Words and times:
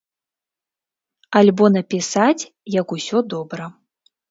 Альбо 1.41 1.65
напісаць, 1.77 2.43
як 2.79 2.87
усё 2.99 3.17
добра. 3.37 3.71